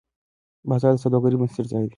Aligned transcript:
بازار 0.69 0.93
د 0.95 1.01
سوداګرۍ 1.03 1.35
بنسټیز 1.37 1.67
ځای 1.71 1.81
دی. 1.85 1.89